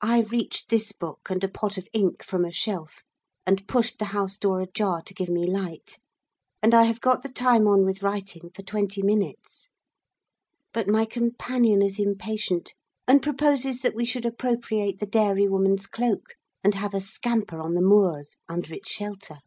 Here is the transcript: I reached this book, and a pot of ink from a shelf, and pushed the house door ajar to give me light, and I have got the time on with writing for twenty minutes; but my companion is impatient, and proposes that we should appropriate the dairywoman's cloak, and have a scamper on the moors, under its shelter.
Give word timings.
I 0.00 0.22
reached 0.22 0.70
this 0.70 0.90
book, 0.90 1.28
and 1.30 1.44
a 1.44 1.48
pot 1.48 1.78
of 1.78 1.86
ink 1.92 2.24
from 2.24 2.44
a 2.44 2.50
shelf, 2.50 3.04
and 3.46 3.68
pushed 3.68 4.00
the 4.00 4.06
house 4.06 4.36
door 4.36 4.60
ajar 4.60 5.02
to 5.02 5.14
give 5.14 5.28
me 5.28 5.46
light, 5.46 6.00
and 6.60 6.74
I 6.74 6.82
have 6.82 7.00
got 7.00 7.22
the 7.22 7.28
time 7.28 7.68
on 7.68 7.84
with 7.84 8.02
writing 8.02 8.50
for 8.52 8.62
twenty 8.64 9.02
minutes; 9.02 9.68
but 10.74 10.88
my 10.88 11.04
companion 11.04 11.80
is 11.80 12.00
impatient, 12.00 12.74
and 13.06 13.22
proposes 13.22 13.82
that 13.82 13.94
we 13.94 14.04
should 14.04 14.26
appropriate 14.26 14.98
the 14.98 15.06
dairywoman's 15.06 15.86
cloak, 15.86 16.34
and 16.64 16.74
have 16.74 16.92
a 16.92 17.00
scamper 17.00 17.60
on 17.60 17.74
the 17.74 17.82
moors, 17.82 18.34
under 18.48 18.74
its 18.74 18.90
shelter. 18.90 19.38